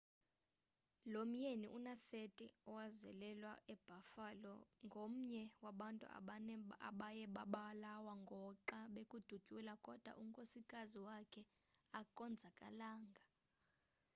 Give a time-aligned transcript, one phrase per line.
[1.11, 4.55] lo myeni una-30 owazalelwa ebuffalo
[4.87, 6.53] ngomnye wabantu abane
[6.89, 11.41] abaye babulawo ngoxa bekudutyulwa kodwa unkosikazi wakhe
[11.99, 13.23] akonzakalanga